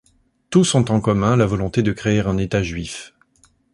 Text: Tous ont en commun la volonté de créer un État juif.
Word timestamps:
Tous 0.49 0.73
ont 0.73 0.89
en 0.89 0.99
commun 0.99 1.35
la 1.35 1.45
volonté 1.45 1.83
de 1.83 1.91
créer 1.91 2.21
un 2.21 2.39
État 2.39 2.63
juif. 2.63 3.13